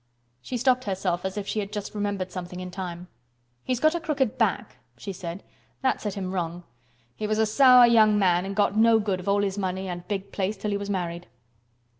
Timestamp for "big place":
10.07-10.57